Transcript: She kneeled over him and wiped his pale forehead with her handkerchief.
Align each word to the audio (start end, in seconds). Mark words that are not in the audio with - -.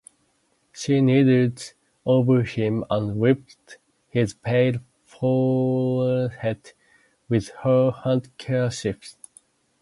She 0.71 0.99
kneeled 0.99 1.73
over 2.07 2.41
him 2.41 2.83
and 2.89 3.17
wiped 3.17 3.77
his 4.09 4.33
pale 4.33 4.79
forehead 5.05 6.71
with 7.29 7.49
her 7.61 7.91
handkerchief. 7.91 9.15